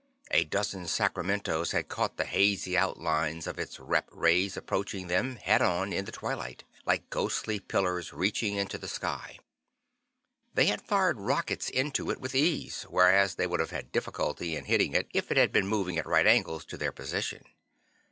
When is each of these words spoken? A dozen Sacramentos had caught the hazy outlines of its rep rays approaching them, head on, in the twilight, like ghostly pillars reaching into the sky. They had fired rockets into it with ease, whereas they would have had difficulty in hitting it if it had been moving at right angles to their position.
A 0.31 0.45
dozen 0.45 0.85
Sacramentos 0.87 1.73
had 1.73 1.87
caught 1.87 2.17
the 2.17 2.25
hazy 2.25 2.75
outlines 2.75 3.45
of 3.45 3.59
its 3.59 3.79
rep 3.79 4.09
rays 4.11 4.57
approaching 4.57 5.05
them, 5.09 5.35
head 5.35 5.61
on, 5.61 5.93
in 5.93 6.05
the 6.05 6.11
twilight, 6.11 6.63
like 6.87 7.11
ghostly 7.11 7.59
pillars 7.59 8.11
reaching 8.11 8.55
into 8.55 8.79
the 8.79 8.87
sky. 8.87 9.37
They 10.55 10.65
had 10.65 10.81
fired 10.81 11.19
rockets 11.19 11.69
into 11.69 12.09
it 12.09 12.19
with 12.19 12.33
ease, 12.33 12.81
whereas 12.89 13.35
they 13.35 13.45
would 13.45 13.59
have 13.59 13.69
had 13.69 13.91
difficulty 13.91 14.55
in 14.55 14.65
hitting 14.65 14.95
it 14.95 15.07
if 15.13 15.29
it 15.29 15.37
had 15.37 15.51
been 15.51 15.67
moving 15.67 15.99
at 15.99 16.07
right 16.07 16.25
angles 16.25 16.65
to 16.65 16.77
their 16.77 16.91
position. 16.91 17.43